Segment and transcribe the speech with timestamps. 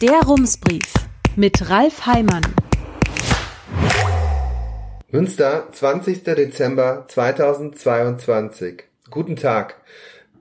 [0.00, 0.94] Der Rumsbrief
[1.36, 2.40] mit Ralf Heimann.
[5.10, 6.24] Münster, 20.
[6.24, 8.84] Dezember 2022.
[9.10, 9.76] Guten Tag.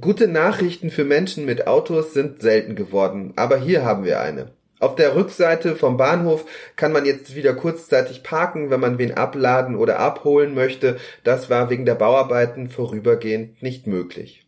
[0.00, 4.52] Gute Nachrichten für Menschen mit Autos sind selten geworden, aber hier haben wir eine.
[4.78, 6.44] Auf der Rückseite vom Bahnhof
[6.76, 10.98] kann man jetzt wieder kurzzeitig parken, wenn man wen abladen oder abholen möchte.
[11.24, 14.46] Das war wegen der Bauarbeiten vorübergehend nicht möglich.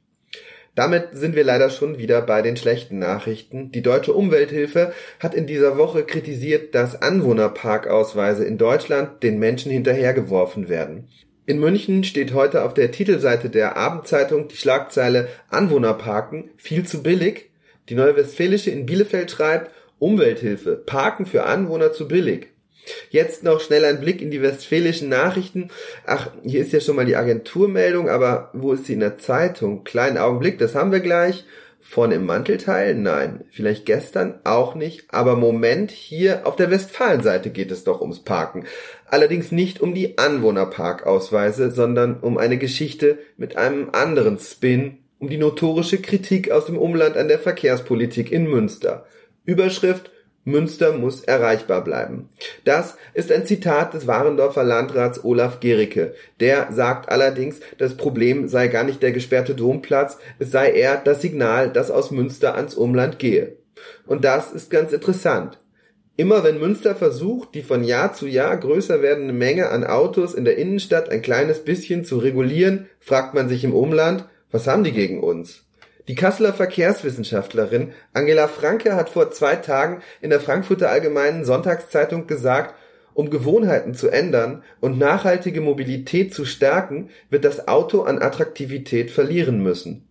[0.74, 3.70] Damit sind wir leider schon wieder bei den schlechten Nachrichten.
[3.72, 10.70] Die Deutsche Umwelthilfe hat in dieser Woche kritisiert, dass Anwohnerparkausweise in Deutschland den Menschen hinterhergeworfen
[10.70, 11.08] werden.
[11.44, 17.50] In München steht heute auf der Titelseite der Abendzeitung die Schlagzeile Anwohnerparken viel zu billig.
[17.90, 22.48] Die Neue Westfälische in Bielefeld schreibt Umwelthilfe, Parken für Anwohner zu billig.
[23.10, 25.68] Jetzt noch schnell ein Blick in die westfälischen Nachrichten.
[26.06, 29.84] Ach, hier ist ja schon mal die Agenturmeldung, aber wo ist sie in der Zeitung?
[29.84, 31.44] Kleinen Augenblick, das haben wir gleich.
[31.84, 32.94] Vorne im Mantelteil?
[32.94, 33.44] Nein.
[33.50, 34.38] Vielleicht gestern?
[34.44, 35.04] Auch nicht.
[35.08, 38.64] Aber Moment, hier auf der Westfalenseite geht es doch ums Parken.
[39.06, 45.38] Allerdings nicht um die Anwohnerparkausweise, sondern um eine Geschichte mit einem anderen Spin, um die
[45.38, 49.04] notorische Kritik aus dem Umland an der Verkehrspolitik in Münster.
[49.44, 50.10] Überschrift
[50.44, 52.28] Münster muss erreichbar bleiben.
[52.64, 56.14] Das ist ein Zitat des Warendorfer Landrats Olaf Gericke.
[56.40, 61.22] Der sagt allerdings, das Problem sei gar nicht der gesperrte Domplatz, es sei eher das
[61.22, 63.56] Signal, das aus Münster ans Umland gehe.
[64.06, 65.58] Und das ist ganz interessant.
[66.16, 70.44] Immer wenn Münster versucht, die von Jahr zu Jahr größer werdende Menge an Autos in
[70.44, 74.92] der Innenstadt ein kleines bisschen zu regulieren, fragt man sich im Umland, was haben die
[74.92, 75.64] gegen uns?
[76.08, 82.74] Die Kasseler Verkehrswissenschaftlerin Angela Franke hat vor zwei Tagen in der Frankfurter Allgemeinen Sonntagszeitung gesagt,
[83.14, 89.62] um Gewohnheiten zu ändern und nachhaltige Mobilität zu stärken, wird das Auto an Attraktivität verlieren
[89.62, 90.08] müssen.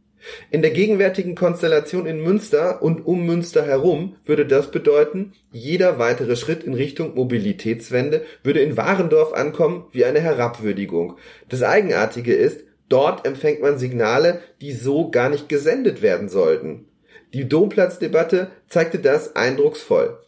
[0.52, 6.36] In der gegenwärtigen Konstellation in Münster und um Münster herum würde das bedeuten, jeder weitere
[6.36, 11.18] Schritt in Richtung Mobilitätswende würde in Warendorf ankommen wie eine Herabwürdigung.
[11.50, 12.62] Das Eigenartige ist,
[12.92, 16.88] Dort empfängt man Signale, die so gar nicht gesendet werden sollten.
[17.34, 20.20] Die Domplatzdebatte zeigte das eindrucksvoll.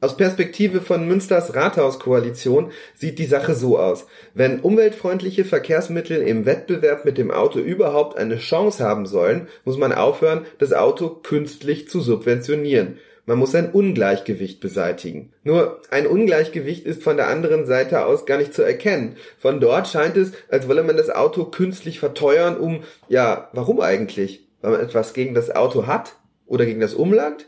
[0.00, 4.06] Aus Perspektive von Münsters Rathauskoalition sieht die Sache so aus.
[4.34, 9.92] Wenn umweltfreundliche Verkehrsmittel im Wettbewerb mit dem Auto überhaupt eine Chance haben sollen, muss man
[9.92, 12.98] aufhören, das Auto künstlich zu subventionieren.
[13.32, 15.32] Man muss ein Ungleichgewicht beseitigen.
[15.42, 19.16] Nur ein Ungleichgewicht ist von der anderen Seite aus gar nicht zu erkennen.
[19.38, 24.46] Von dort scheint es, als wolle man das Auto künstlich verteuern, um, ja, warum eigentlich?
[24.60, 26.16] Weil man etwas gegen das Auto hat?
[26.44, 27.46] Oder gegen das Umland?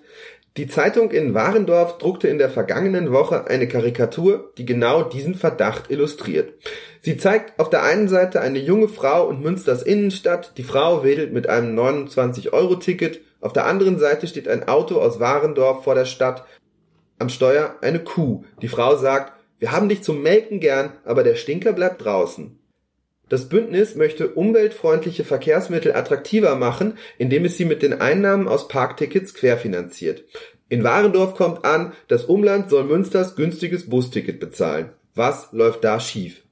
[0.57, 5.91] Die Zeitung in Warendorf druckte in der vergangenen Woche eine Karikatur, die genau diesen Verdacht
[5.91, 6.55] illustriert.
[7.03, 10.57] Sie zeigt auf der einen Seite eine junge Frau und Münsters Innenstadt.
[10.57, 15.85] Die Frau wedelt mit einem 29-Euro-Ticket auf der anderen Seite steht ein Auto aus Warendorf
[15.85, 16.47] vor der Stadt.
[17.19, 18.45] Am Steuer eine Kuh.
[18.63, 22.59] Die Frau sagt, wir haben dich zum Melken gern, aber der Stinker bleibt draußen.
[23.29, 29.35] Das Bündnis möchte umweltfreundliche Verkehrsmittel attraktiver machen, indem es sie mit den Einnahmen aus Parktickets
[29.35, 30.25] querfinanziert.
[30.71, 34.95] In Warendorf kommt an, das Umland soll Münsters günstiges Busticket bezahlen.
[35.15, 36.43] Was läuft da schief?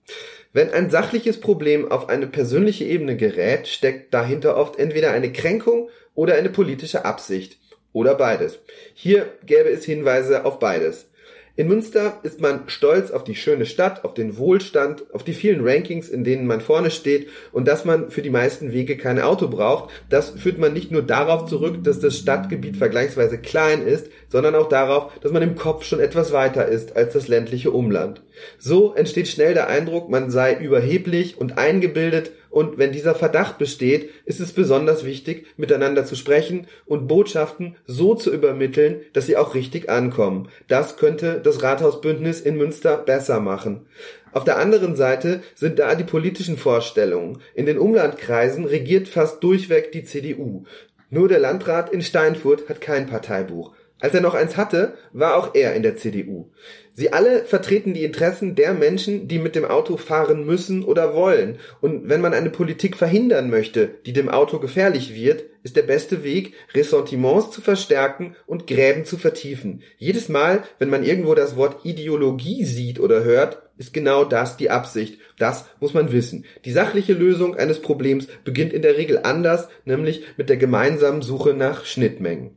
[0.55, 5.89] Wenn ein sachliches Problem auf eine persönliche Ebene gerät, steckt dahinter oft entweder eine Kränkung
[6.15, 7.59] oder eine politische Absicht.
[7.95, 8.59] Oder beides.
[8.95, 11.09] Hier gäbe es Hinweise auf beides.
[11.55, 15.69] In Münster ist man stolz auf die schöne Stadt, auf den Wohlstand, auf die vielen
[15.69, 19.49] Rankings, in denen man vorne steht und dass man für die meisten Wege kein Auto
[19.49, 19.91] braucht.
[20.09, 24.71] Das führt man nicht nur darauf zurück, dass das Stadtgebiet vergleichsweise klein ist, sondern auch
[24.71, 28.23] darauf, dass man im Kopf schon etwas weiter ist als das ländliche Umland.
[28.59, 34.11] So entsteht schnell der Eindruck, man sei überheblich und eingebildet und wenn dieser Verdacht besteht,
[34.27, 39.55] ist es besonders wichtig, miteinander zu sprechen und Botschaften so zu übermitteln, dass sie auch
[39.55, 40.51] richtig ankommen.
[40.69, 43.87] Das könnte das Rathausbündnis in Münster besser machen.
[44.33, 47.39] Auf der anderen Seite sind da die politischen Vorstellungen.
[47.55, 50.65] In den Umlandkreisen regiert fast durchweg die CDU.
[51.09, 53.75] Nur der Landrat in Steinfurt hat kein Parteibuch.
[54.03, 56.51] Als er noch eins hatte, war auch er in der CDU.
[56.93, 61.61] Sie alle vertreten die Interessen der Menschen, die mit dem Auto fahren müssen oder wollen.
[61.81, 66.25] Und wenn man eine Politik verhindern möchte, die dem Auto gefährlich wird, ist der beste
[66.25, 69.85] Weg, Ressentiments zu verstärken und Gräben zu vertiefen.
[69.99, 74.69] Jedes Mal, wenn man irgendwo das Wort Ideologie sieht oder hört, ist genau das die
[74.69, 75.21] Absicht.
[75.39, 76.45] Das muss man wissen.
[76.65, 81.55] Die sachliche Lösung eines Problems beginnt in der Regel anders, nämlich mit der gemeinsamen Suche
[81.55, 82.57] nach Schnittmengen.